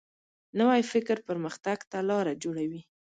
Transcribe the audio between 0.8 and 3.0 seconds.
فکر پرمختګ ته لاره جوړوي